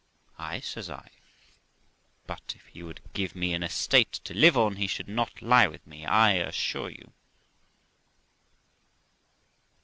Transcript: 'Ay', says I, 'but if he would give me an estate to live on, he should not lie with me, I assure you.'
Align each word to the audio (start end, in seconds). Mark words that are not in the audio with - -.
'Ay', 0.39 0.59
says 0.61 0.89
I, 0.89 1.11
'but 2.25 2.53
if 2.55 2.65
he 2.73 2.81
would 2.81 3.01
give 3.13 3.35
me 3.35 3.53
an 3.53 3.61
estate 3.61 4.11
to 4.23 4.33
live 4.33 4.57
on, 4.57 4.77
he 4.77 4.87
should 4.87 5.07
not 5.07 5.43
lie 5.43 5.67
with 5.67 5.85
me, 5.85 6.07
I 6.07 6.31
assure 6.37 6.89
you.' 6.89 7.13